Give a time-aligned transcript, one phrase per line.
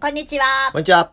[0.00, 0.44] こんにちは。
[0.70, 1.10] こんにちは。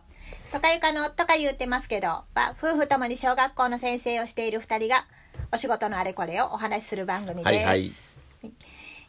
[0.52, 5.06] とかゆかのとか言ってますけど、は夫婦ともに小学校の先生をしている二人が、
[5.52, 7.46] お仕事のあれこれをお話しする番組です。
[7.46, 7.82] はいはい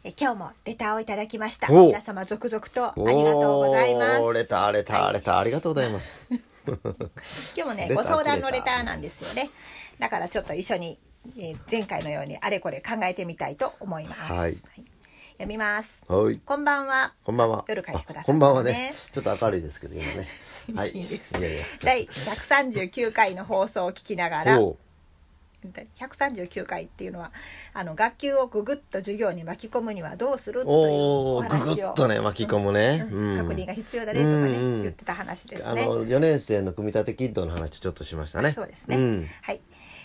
[0.02, 1.72] え今日もレターをいただきました。
[1.72, 4.32] お皆様続々とありがとうございます。
[4.34, 6.22] レターレターはいレターありがとうございます。
[6.66, 6.78] 今
[7.54, 9.50] 日もねご相談のレターなんですよね
[9.98, 10.98] だからちょっと一緒に、
[11.38, 14.56] えー前回のようにあれこれ考えてみたいと思います、はい
[15.38, 16.40] 読みますはい。
[16.44, 17.64] こんばんはこんばんは。
[17.68, 18.92] 夜書いてくださいあこんばんはね。
[19.12, 20.28] ちょっと明るいですけど今ね。
[20.74, 20.90] はい。
[20.90, 21.64] いいですいやいや。
[21.80, 24.76] 第139回の放送を聞きながら おう
[25.96, 27.30] 139回っていうのは
[27.72, 33.06] あの学級をぐぐっと授業に巻き込むにはどうするというお話をっとね巻き込むね。
[33.08, 38.50] うんうん確認が必要だねとかね、うんうん言ってた話ですねあの4年生の組み立てキットの話ちょっとしましたね。
[38.50, 39.28] そうですね、うん。
[39.42, 39.60] はい、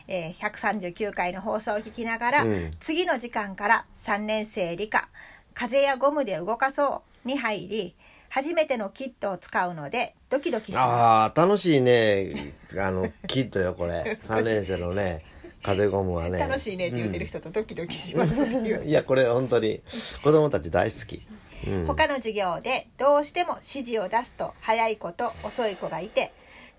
[0.07, 5.07] えー、139回の放送を聞きながら、うん次の時間から3年生理科
[5.53, 7.95] 「風やゴムで動かそう」に入り
[8.29, 12.53] 初めてのキットを使うのでドキドキしまああ楽しいね。
[12.77, 14.17] あのキットよこれ。
[14.23, 15.23] 3年生のね
[15.61, 16.39] 風ゴムはす、ね。
[16.39, 19.81] 楽しいねって言ってる人とドキドキしますうんいやこれ本当に
[20.23, 21.25] 子供たち大好き。
[21.67, 21.85] うん。
[21.85, 26.33] 他の授業でどうしても指示を出すと早い子と遅い子がいて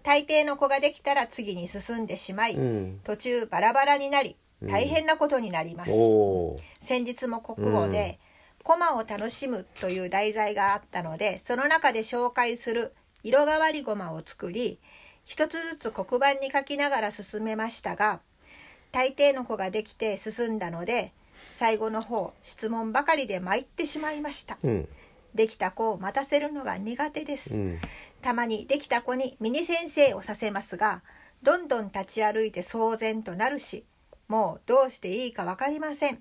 [0.05, 3.01] 大抵の子ができたら次に進んでしまい、うん。
[3.03, 5.91] 途中バラバラになり大変なことになります、
[6.81, 8.19] 先日も国語で
[8.63, 14.79] 「コマを楽しむ」という題材があったのでその中で紹介する色変わりゴマを作り
[15.25, 18.21] 一つずつ黒板に書きながら進めましたが
[18.93, 21.13] 大抵の子ができて進んだので
[21.53, 24.59] 最後の方質問ばかりで参ってしまいました。
[24.63, 24.69] ー。
[24.69, 24.89] うん。
[25.35, 27.81] できた子を待たせるのが苦手です、うん。
[28.25, 31.03] たまにできた子にミニ先生をさせますが
[31.43, 33.85] どんどん立ち歩いて騒然となるし
[34.29, 36.21] もうどうしていいか分かりません。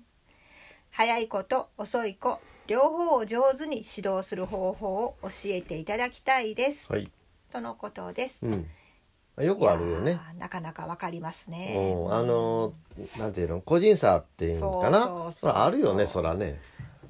[0.90, 7.10] 早い子と遅い子両方を上手に指導する方法を教えていただきたいです、はい。
[7.50, 9.44] とのことです、うん。
[9.44, 10.20] よくあるよね。
[10.38, 11.74] なかなか分かりますね。
[11.74, 12.14] うん。
[12.14, 15.04] あのーなんていうの個人差っていうのかな。
[15.04, 16.60] そうそうそうそらあるよねそらね。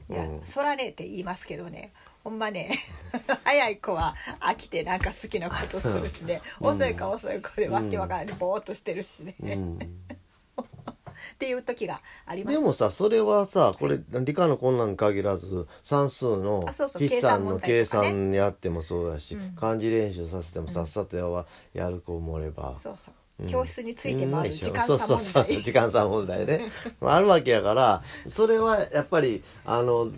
[0.08, 0.40] いやうん。
[0.44, 1.92] そらねって言いますけどね
[2.24, 2.78] ほんまね
[3.44, 9.78] 早い子は飽きてなんか好きなことするしね、遅い子は遅い子でわけわからんでぼーっとしてるしね、うん。
[11.34, 12.56] っていう時があります。
[12.56, 18.30] でもさそれはさこれ理科のこんなんに限らず算数のあそうそう筆算の計計算問題とかね。
[18.30, 19.54] 算やってもそうだしうん。
[19.54, 22.74] 漢字練習させてもさっさとやわやる子もおれば。
[22.74, 23.48] そうそう、うん。
[23.48, 26.62] 教室について回る時間差そうそう問題時間差問題ね。
[27.02, 30.10] あるわけやからそれはやっぱりあの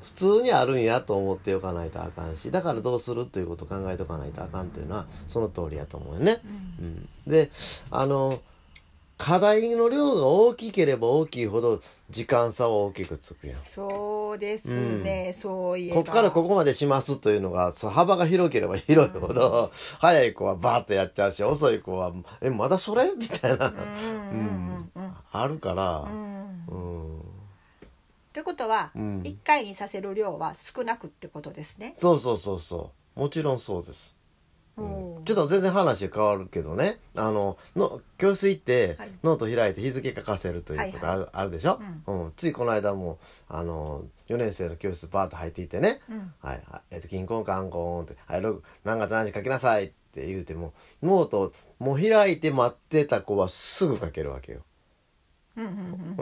[0.00, 6.40] 普通にあるんやと思っておかないとあかんしだからどうするということを考えておかないとあかんっていうのはその通りやと思うよね。
[6.80, 7.50] うん、で
[7.90, 8.40] あの
[9.18, 11.80] 課題の量が大きければ大きいほど
[12.10, 13.56] 時間差は大きくつくやん。
[13.56, 16.02] そうですね、そういえば。
[16.02, 19.70] こっからここまでしますというのが幅が広ければ広いほど、
[20.00, 25.02] 早い子はバーッとやっちゃうし遅い子は「えまだそれ?」みたいな、うんうんうん。
[25.02, 25.12] うん。
[25.30, 26.00] あるから。
[26.00, 26.64] う、ん。
[26.66, 27.01] うん
[28.32, 29.20] ということは、うん。
[29.24, 33.20] 一回にさせる量は少なくってことですね、そうそうそうそう。
[33.20, 34.16] もちろんそうです、
[34.76, 34.82] う
[35.20, 35.24] ん。
[35.24, 36.98] ちょっと全然話変わるけどね。
[37.14, 39.10] あのの教室行って、はい。
[39.22, 42.32] ノート開いて日付書かせるということある,、あるでしょ、うん。
[42.36, 46.32] ついこの間もあの4年生の教室バーッと入っていってね、うん。
[46.40, 46.62] はい。
[46.66, 50.72] はい、えっ、と、金婚観婚って、はい、六何月何日書きなさいって言うても、
[51.02, 54.60] ノート、もう開いて待ってた子はすぐ書けるわけよ。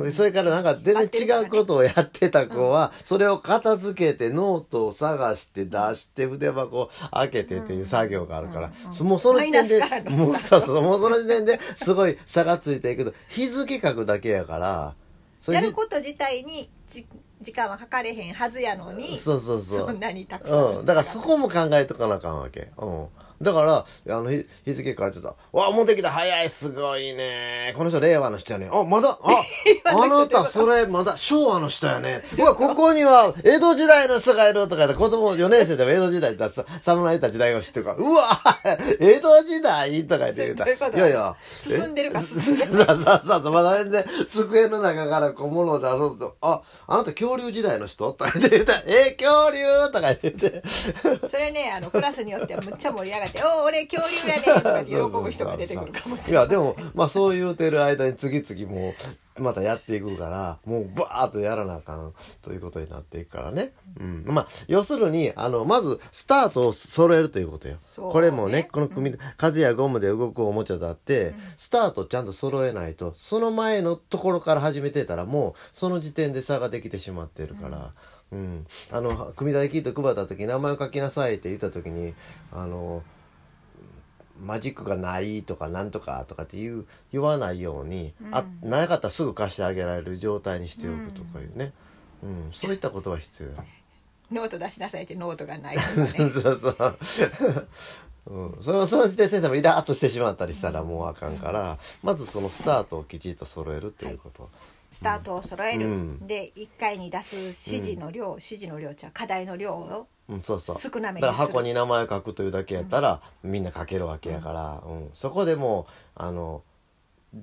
[0.02, 14.94] で、それからなんか全然違うことをやってた子は、それを片付けてノートを探して出して筆箱を開けてっていう作業があるから、そもうその時点でもうそうそう、もうその時点ですごい差がついていくと、日付書くだけやから、
[15.38, 17.06] そやること自体にじ
[17.40, 19.86] 時間はかかれへんはずやのにそうそうそう。
[19.88, 22.70] そんなにたくさん、うん、だからそこも考えとかなあかんわけ。
[22.76, 23.06] うん。
[23.40, 25.34] だから、あの、日日付書いてた。
[25.52, 27.72] わ、もうできた、早い、すごいね。
[27.76, 28.68] この人、令和の人やね。
[28.70, 29.42] あ、まだ、あ、
[29.88, 32.22] あなた、それ、まだ、昭和の人やね。
[32.36, 37.92] うわ、ここには、江戸時代の人がいるとか言って、子供4年生でも江戸時代ってさ、侍いた時代を知ってるか。
[37.92, 38.38] ら、うわ、
[39.00, 40.88] 江戸時代とか言って言うた。
[40.88, 41.34] いやいや。
[41.42, 42.20] 進んでるか。
[42.20, 42.22] え？
[42.22, 42.96] 進んでるそうそう
[43.26, 48.12] そうそう、まだ全然、机の中からこう物を出そうと、あ、あなた恐竜時代の人？
[48.12, 48.74] とか言って言った。
[48.74, 49.90] ら、え、恐竜？
[49.92, 50.62] とか言って。
[51.28, 58.94] それねあのクラスによってはむっちゃ盛り上がって「おお俺恐竜やね」とかって喜ぶ人が出てくるかもしれないいやでもまあそう言うてる間に次々もう
[59.40, 62.12] またやっていくからもうバーッとやらなあかん
[62.42, 67.80] ということになっていくからね、うん、まあ要するにあのまずスタートを揃えるということよ、ね。
[67.96, 77.92] これもねこの組み風やゴムで動くおもちゃだって、スタートちゃんと揃えないとその前のところから始めてたらもうその時点で差ができてしまってるから、
[78.32, 82.14] うん、あの組み立てキット配った時名前を書きなさいって言った時に
[82.52, 83.02] あの
[84.40, 91.72] マジックがないとかなんとかとかって言う言わないように、あなかったらすぐ貸してあげられる状態にしておくとかいうね、
[92.22, 92.48] うん。
[92.52, 93.64] そういったことは必要や。
[94.30, 95.82] ノート出しなさいってノートがないね。
[95.96, 96.76] そうそう。
[98.26, 98.60] う。
[98.60, 104.48] ん、そそうして先生もイラッとしてしまったりしたらもうあかんから、まずそのスタートをきちっと揃えるっていうこと、
[104.92, 106.26] スタートを揃える、うん。
[106.26, 110.76] で1回に出す指示の量、指示の量じゃ課題の量をうん、そうそう。
[110.78, 111.32] 少なめにする。
[111.32, 115.10] だから箱に名前を書くというだけやったら、みんな書けるわけやから、うん。
[115.12, 116.62] そこでもうあの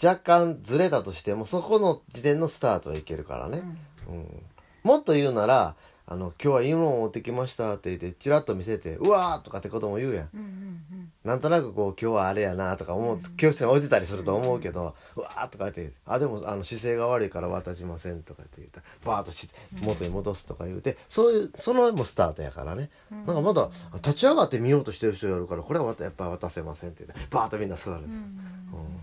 [0.02, 3.62] 若干ずれたとしてもそこの時点のスタートはいけるからね、
[4.10, 4.44] うん。
[4.84, 5.76] もっと言うなら
[6.10, 10.30] あの「今日はいいものを持ってきました」って言ってチラッと見せて「うわ!」とかってことも言うやん。
[10.34, 10.78] うんうん
[11.24, 19.50] なんとなくこう今日はあれやなとか思う、教室に置いてたりすると思うけど、うわーとか言って「あでもあの姿勢が悪いから渡しません」とかって言ったらバーッとし
[19.82, 28.22] 元に戻すとか言うてそういうそのもスタートやからね、なんかまだ立ち上がって見ようとしてる人やるからこれはやっぱり渡せませんって言ってバーッとみんな座るんですよ。
[28.22, 29.00] うん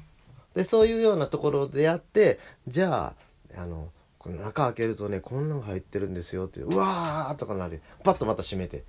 [0.54, 3.12] でそういうようなところでやってじゃ
[3.56, 3.90] ああの
[4.24, 8.82] これ中開けるとねこんなの入ってるんですよってうわーとかなるパッとまた閉めて。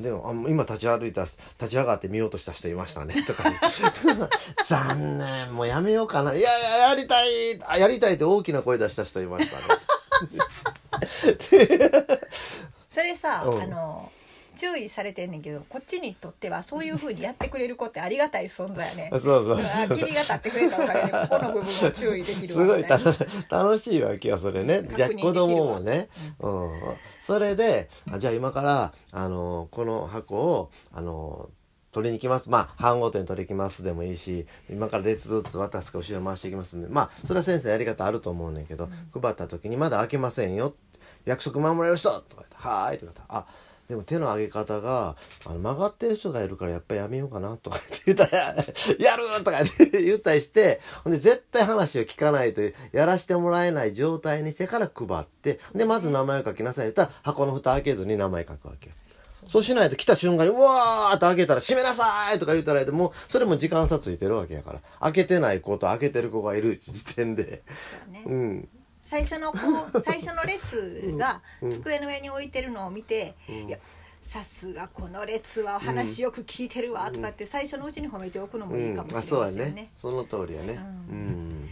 [0.00, 3.14] でもあ今立ち歩いた立ち上がって見ようとした人いましたね。
[3.24, 3.44] とか
[4.66, 5.54] 残念。
[5.54, 6.34] もうやめようかな。
[6.34, 7.28] いやいややりたい。
[7.68, 10.42] あやりたいって大きな声出した人いましたね。
[12.90, 13.62] それさ、うん。
[13.62, 14.10] あの
[14.54, 19.10] 注意されてんねんけどこっちにとってはそういうふうにやってくれる子ってありがたい存在やね。
[19.18, 23.04] そうそうそうあ君が立ってくれたおかげでここの部分を注意できるすごい楽
[23.50, 24.82] 楽しいわけよそれね。
[24.96, 26.08] 逆子供もね、
[26.40, 26.70] うん。
[27.20, 31.48] それであじゃあ今からあのこの箱をあの
[31.92, 32.50] 取りに行きます。
[32.50, 36.88] まあ半号店取りに行きますでもいいし今から列ずつ渡すか後ろ回していきますんで。
[36.88, 40.74] まあそれは先生やり方あると思うねんけど、配った時にまだ開けませんよ。
[41.24, 43.46] 約束守れる人とか言って「はーい」とか言ってあ
[43.88, 48.54] でも手の上げ方があの曲がってる人がいるからやっぱりやめようかなとか言って言ったら
[48.98, 58.94] 「やる!」とか言って言ったりしてほんで絶対話を聞かないとやらしてもらえない状態にしてから配ってでまず名前を書きなさい言ったら箱の蓋開けずに名前書くわけよ。
[59.48, 64.80] そうしないと来た瞬間に、うわーって開けたら、閉めなさいとか言ったら、もう、それも時間差ついてるわけやから。
[65.00, 67.62] 開けてない子と開けてる子がいる時点で。
[68.04, 68.68] そうねうん。
[69.04, 69.58] 最初のこ
[69.92, 73.78] う 最初の列が机の上に置いてるのを見て、いや
[74.22, 79.82] さすがこの列は話よく聞いてるわとかって最初のうちに褒めておくのもいいかもしれませんね。
[79.82, 79.92] ね。
[80.00, 80.72] その通りやね。
[80.72, 81.70] ううん。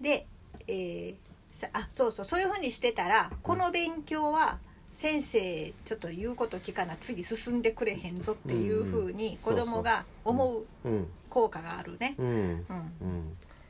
[0.00, 0.26] で、
[0.68, 1.14] えー
[1.50, 4.58] さあそうそうそういうふうにしてたらこの勉強は
[4.92, 11.08] 先生ちょっと言うこと聞かな次進んでくれへんぞっていうふうにうん子供が思ううん。
[11.30, 12.14] 効果があるね。
[12.18, 12.66] うん。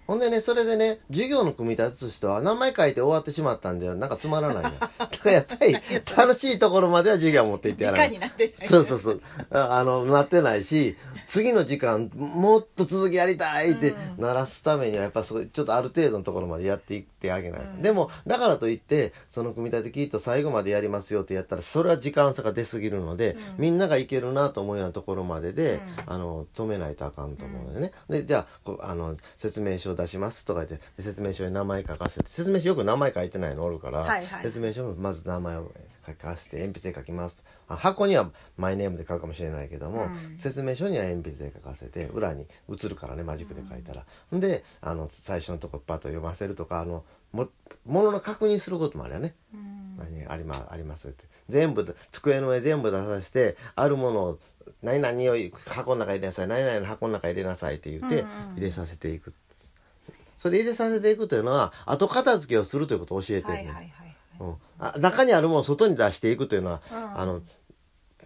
[0.09, 0.21] うんうん。
[0.21, 4.73] ほんでね、それでね、授業の組み立てとしては、名前書いて終わってしまったんで、なんかつまらないね。
[4.81, 5.73] だからやっぱり、
[6.17, 8.29] 楽しいところまでは授業を持っていってやらない理科に。
[8.29, 9.21] なってないそうそうそう。
[9.51, 10.97] ああの、なってないし、
[11.27, 17.83] 次の時間、もっと続きやりたいって鳴らすためには、やっぱそうちょっとある程度のところまでやっていってあげないと。
[17.83, 27.93] でも、だからといって、その組み立てキット最後までやりますよってやったら、それは時間差が出すぎるので、みんながいけるなと思うようなところまでで、あの、止めないとあかんと思うのでね。
[28.09, 34.43] で、じゃあ、あの、説明書を出しますとか言って、で説明書に名前書かせて、説明書よく名前書いてないのおるから、はいはい。
[34.43, 35.73] 説明書もまず名前を
[36.07, 37.43] 書かせて鉛筆で書きますと。
[37.69, 40.09] あ箱にはマイネームで書くかもしれないけども、
[40.39, 44.05] 説明書には鉛筆で書かせて裏に写るからねマジックで書いたら、
[44.37, 47.49] ん、であの最初のとこパッと読ませるとかあのも
[47.87, 49.35] ものの確認することもあるよね、
[49.99, 51.25] 何ありまありますって。
[51.49, 54.39] 全部で机の上全部出させてあるものを
[54.83, 59.35] 何々を箱の中に入れなさい何々の箱の中に入れなさいって言って入れさせていく、
[60.39, 66.81] それ入れさせていくというのは後片付けをするということを教えてる、ねはいはいはいうん、あ中にあるものを外に出していくというのは、
[67.15, 67.41] あの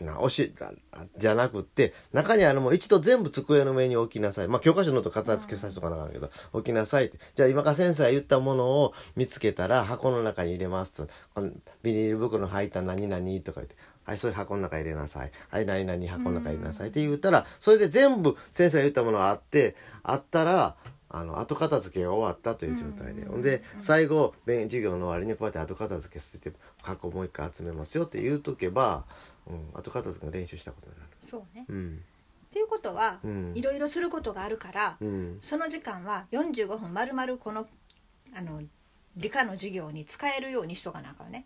[0.01, 0.55] なおし
[0.93, 4.49] あじゃなくって中にあるものを一度全部机の上に置きなさい。
[4.49, 7.19] まあ教科書のと片付けさせとかなあかんけど、置きなさいって。
[7.35, 11.09] じゃあ今から先生が言ったものを見つけたら箱の中に入れますと。
[11.35, 11.51] この
[11.83, 13.77] ビニール袋に入った何々とか言って。
[14.05, 15.33] はい、それ箱の中に入れなさい。
[15.51, 20.77] はい、何々箱の中に入れなさいって言ったら、それで全部先生が言ったものがあって、あったら、
[21.11, 29.05] あの後片付けが終わったという状態で、ほんで最後勉授業の終わりにこうやって後片付けしてて過去もう一回集めますよって言うとけば、
[29.47, 31.09] うん、後片付けの練習したことになる。
[31.21, 31.65] そうね。
[31.69, 32.03] うん
[32.49, 37.67] っていうことは、うんいろいろすることがあるから、うんその時間は45分まるまるこの
[38.35, 38.63] あの
[39.17, 41.45] 理科の授業に使えるようにしとかなあかんね。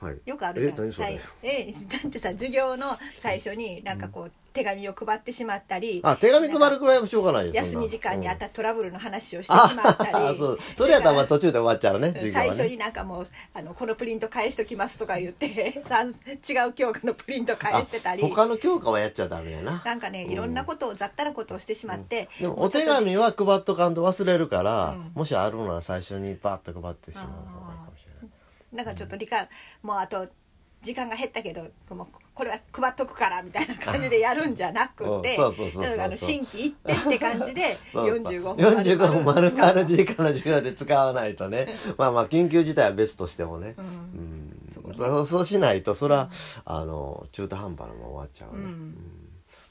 [0.00, 1.10] はい、よくあるじゃん。
[1.42, 8.38] えだってさ授業の最初になんかこう、手紙を配ってしまったりあ手紙配るくらいもしょうがないです休み時間にあっうん。
[8.40, 15.46] たトラブルの話をしてしまったり、あそうそれやったらまあ途中で終わっちゃうね最初になんかもうあのこのプリント返しときますとか言って
[16.48, 18.24] 違う教科のプリント返してたり。
[18.24, 19.82] あ他の教科はやっちゃダメやな。
[19.84, 25.12] なんかねいろんなことを雑多なことをしてしまって、でもお手紙は配っとかんと忘れるから、うん。
[25.14, 28.30] もしあるのは最初にバッと配ってしまう方がいいかもしれない。
[28.72, 29.48] なんかちょっと理解
[29.82, 30.28] もうあと
[30.86, 35.36] 時間が減ったけどもうこれは配っとくからみたいな感じでやるんじゃなくて
[36.16, 38.18] 新規一点って感じで そうそう。
[38.22, 41.66] 45分45分丸々時間の授業で使わないとね。
[41.98, 43.88] まあまあ緊急事態は別としてもね、ううん。
[43.88, 44.80] んそ
[45.22, 46.30] うそうしないとそれは、
[46.64, 48.64] あの中途半端なまま終わっちゃうね、うん。
[48.64, 48.96] うん。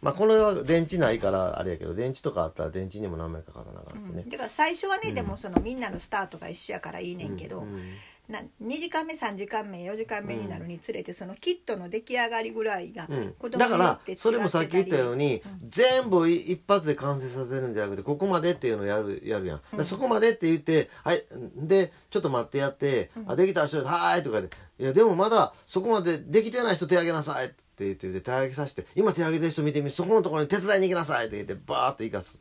[0.02, 7.94] まあこの世は電池ないからあれやけど電池とかあったら電池にも何枚かかさなあかってね、だから最初はね、でもそのみんなのスタートが一緒やからいいねんけど、うん
[8.28, 13.34] な2時間目3時間目4時間目になるにつれて、そのキットの出来上がりぐらいがうん。
[13.38, 14.32] 子供だからによって違ってたり。
[14.32, 21.24] それもさっき言ったように、全部一発で完成させるんじゃなくてここまでっていうのをやるやるやん、でそこまでって言って「はい
[21.56, 32.38] でちょっと待ってやって、あできた人はーい」とかで「いやでもまだそこまでできてない人手挙げなさい」って言って手挙げさせて「今手挙げてる人見てみそこのところに手伝いに行きなさい」って言ってバーって行かす、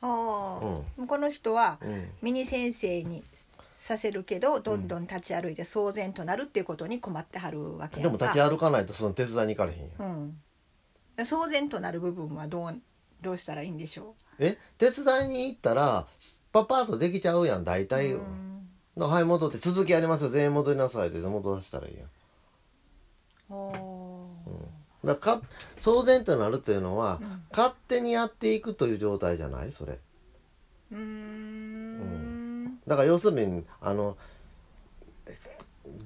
[0.00, 1.06] あー。
[1.06, 2.08] この人はうん。
[2.22, 3.24] ミニ先生に
[3.76, 8.18] させるけどどんどん立ち歩いて騒然となるっていうことに困ってはるわけやんか。
[8.18, 10.12] でも立ち歩かないとその手伝いに行かれへんやん。
[11.18, 12.80] うん、騒然となる部分はどう
[13.20, 14.56] どうしたらいいんでしょえ？
[14.78, 16.06] 手伝いに行ったら
[16.52, 18.68] パパーとできちゃうやん大体、う、ん。
[18.96, 20.30] らはい戻って続きやりますよ。
[20.30, 22.08] 全員戻りなさいって戻したらいいやん。
[23.52, 25.06] おー。
[25.06, 25.46] だからか
[25.78, 27.42] 騒然となるっていうのは、うん。
[27.50, 29.72] 勝手にやっていくという状態じゃない？
[29.72, 29.98] それ。
[30.92, 31.55] うーん
[32.86, 34.16] だから要するにあの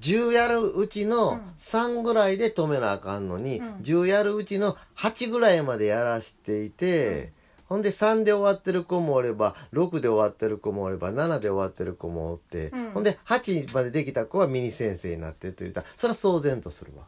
[0.01, 1.53] 10やるうちうのん。
[1.57, 3.75] 3ぐらいで止めなあかんのに、うん。
[3.77, 7.33] 10やるうちの8ぐらいまでやらしていて、
[7.67, 12.91] ほんで3で終わってる子もおれば6で終わってる子もおれば7で終わってる子もおって、うん。
[12.93, 17.05] ほんで8までできた子はミニ先生になってると言ったらそれは騒然とするわ、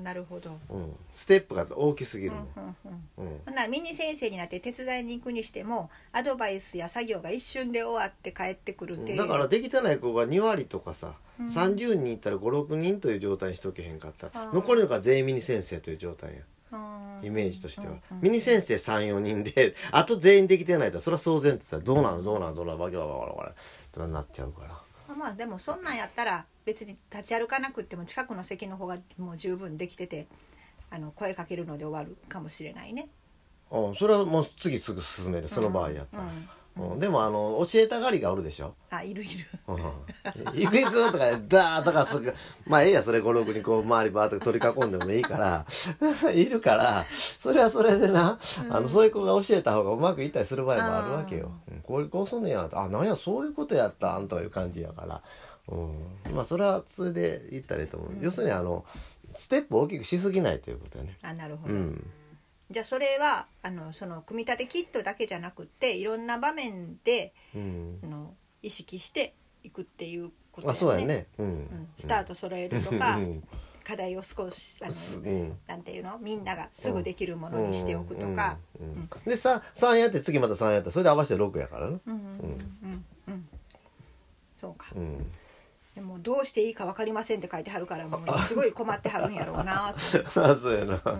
[0.00, 3.40] なるほど、うん、ステップが大きすぎうんるもん、うんうんうん。
[3.46, 9.18] ほんならミニ先生になって手伝いに行くにしてもアドバイスや作業が一瞬で終わって帰ってくるっていう。
[9.18, 11.46] だからできてない子が2割とかさ、うん。
[11.46, 16.40] 30人いったら56人という状態にしとけへんかったら残りのが全員ミニ先生という状態や。
[16.72, 21.00] うんイメージとしては、うんうんミニ先生34人で あと全員できてないと。
[21.00, 23.54] それは騒然とさどうなのどうなのどうなのわけわかわからわから
[23.92, 25.14] となっちゃうから。
[25.14, 30.26] まあでもそんなんやったら別に立ち歩かなくっても近くの席の方がもう十分できてて
[30.90, 33.08] あの声かけるので終わるかもしれないね。
[33.70, 36.98] うんそれはもう次すぐ進めるその場合やったら、うんうん。
[36.98, 38.74] でもあの教えたがりがおるでしょ。
[38.90, 39.46] あいるいる。
[39.68, 39.76] うん。
[40.58, 42.34] 行く行くとかでダーとかすぐ。
[42.66, 45.66] まあええやそれ56人こう周りバーッと取り囲んでもいいから。
[46.32, 48.38] いるからそれはそれでな、
[48.70, 51.52] あのそういう子が教えた方がうまくいったりする場合もあるわけよ。
[51.70, 51.80] うん。
[51.82, 55.22] こうこうすんねやあなんやそういうことやったんという感じやから、
[55.68, 58.84] うん、まあそれはそれで言ったらいいと思う、要するにあの
[59.34, 61.16] ステップ大きくしすぎないということやね。
[61.22, 61.74] あなるほど。
[61.74, 62.10] うん。
[62.70, 67.98] じゃあそれはあのその組み立てキットだけじゃなくっていろんな場面でうん。
[68.02, 71.26] あの意識していくっていうことあそうやね。
[71.38, 71.46] うん。
[71.46, 73.42] うん、スタート揃えるとか、うん。
[73.84, 78.58] 課題を少しあの、なんていうのみんながすぐできるものにしておくとか。
[78.80, 78.86] うん。
[78.86, 78.94] うん。
[78.94, 79.08] うん。
[79.24, 81.98] で 3, 3やって次また3やったらそれで合わせて6やからね。
[82.06, 83.04] うんうんうん。
[83.28, 83.48] うん。
[84.60, 85.26] そうか、うん
[85.94, 89.98] でもどうしていいか分かりませんって書いてはるからもうすごい困ってはるんやろうなと。
[90.42, 91.10] あそうやな、う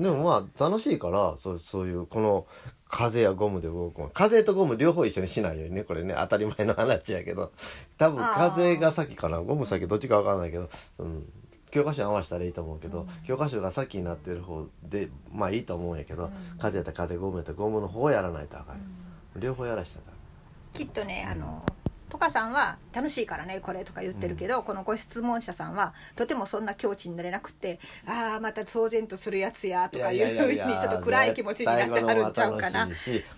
[0.00, 0.02] ん。
[0.02, 2.46] でもまあ楽しいからそうそういうこの
[2.88, 4.08] 風やゴムで動くの。
[4.08, 7.52] 風とゴム両方一緒にしないよねこれね当たり前の話やけど。
[7.98, 9.40] 多分風が先かな。
[9.40, 11.30] ゴム先どっちか分からないけど、うん、
[11.70, 18.80] 教科書に合わせたらいいと思うけど、教科書が先になってる方でまあいいと思うんやけど、風やったら風ゴムやったらゴムの方をやらないとあかん、
[19.38, 20.04] 両方やらしたら
[20.72, 21.62] きっとねあの
[22.10, 32.88] トカさんは楽しいからねこれとか言ってるけど、このご質問者さんはとてもそんな境地になれなくてああまた騒然とするやつやとかいうふうにちょっと暗い気持ちになってはるんちゃうかな。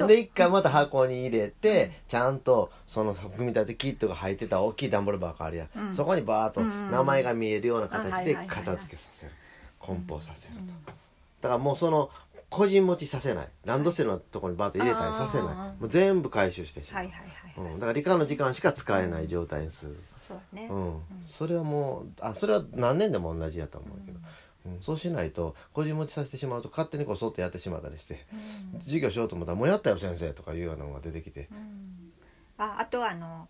[0.06, 5.94] で一回また箱に入れて、ちゃんとその組み立てキットが入ってた大きい段ボール箱あるやん、うん。
[5.94, 9.32] そこにバーッとうん名前が見えるような形で片付けさせる。
[9.78, 10.60] 梱包させると、
[11.40, 12.08] だからもうその
[12.52, 13.48] 個人持ちさせない。
[13.64, 15.54] ランドセルのところにバーッと入れたりさせない。
[15.80, 21.00] もう全部回収してしまう、はいはいはい、うん、だから理科の時間しか使えない状態にする、そうだね、うん。
[21.26, 24.18] それはもうあそれは何年でも同じやと思うけど、
[24.66, 24.82] うん。
[24.82, 28.26] そうしないと個人持ちさせてしまうと勝手にこうそっとやってしまったりして、
[28.84, 31.48] 授業しようと思ったら「もうやったよ先生」とかいうようなのが出てきて、
[32.58, 33.48] ああとはあの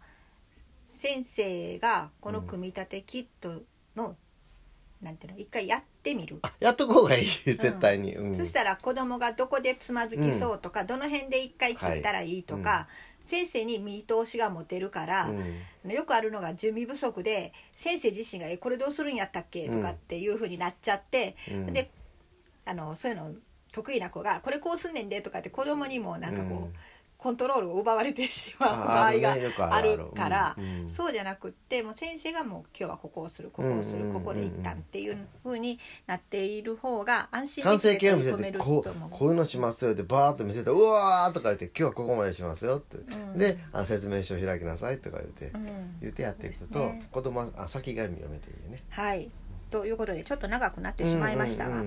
[0.86, 3.62] 先生がこの組み立てキット
[3.96, 4.16] の、
[5.02, 5.38] なんていうの？
[5.38, 6.40] 一回やっってみる。
[6.42, 7.26] あやっとく方がいい。
[7.46, 8.34] 絶対に、うん。
[8.34, 12.88] そしたら子供がどこでつまずきそうとか、どの辺で一回切ったらいいとか、は
[13.24, 15.90] 先生に見通しが持てるから、うん。
[15.90, 21.72] よくあるのが準備不足で先生自身が「えこれどうするんやったっけ?」とかっていうふうになっちゃって、うん。
[21.72, 21.90] で
[22.64, 23.34] あのそういうの
[23.72, 26.74] 得意な子が「これこうすんねんで」とかって子供にもなんかこう、うん
[27.22, 30.56] コントロールを奪われてしまうあ場合があるから
[30.88, 43.38] そうじゃなくってもう先生がもう今日はここをするここをするここで一旦っていうふうになっている方が安心できて形を見せ取り組めるとてこ思ううこういうのしますよってバーッと見せてうわーとか言って今日はここまでしますよって、ん。
[43.38, 48.82] であ説明書開きなさいとか言って、うん言ってやっていくと、ね子供はあ先が読めていいね。
[48.90, 49.30] はい。
[49.70, 51.82] ということでちょっと長くなってしまいましたが、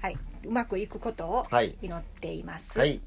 [0.00, 1.76] はい、うまくいくことをはい。
[1.82, 2.78] 祈っています。
[2.78, 3.00] はい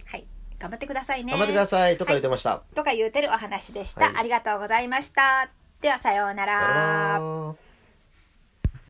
[0.60, 1.32] 頑張ってくださいね。
[1.32, 4.06] 頑張ってくださいとか言ってました、とか言うてるお話でした。
[4.06, 5.50] はいありがとうございました。
[5.82, 7.56] ではさようなら